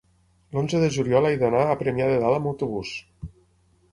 [0.55, 2.95] l'onze de juliol he d'anar a Premià de Dalt amb autobús.